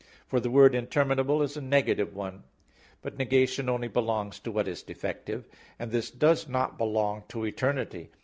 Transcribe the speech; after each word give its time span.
For 0.25 0.39
the 0.39 0.49
word 0.49 0.73
"interminable" 0.73 1.43
is 1.43 1.55
a 1.55 1.61
negative 1.61 2.15
one. 2.15 2.41
But 3.03 3.19
negation 3.19 3.69
only 3.69 3.87
belongs 3.87 4.39
to 4.39 4.51
what 4.51 4.67
is 4.67 4.81
defective, 4.81 5.45
and 5.77 5.91
this 5.91 6.09
does 6.09 6.47
not 6.49 6.75
belong 6.75 7.23
to 7.29 7.45
eternity. 7.45 8.09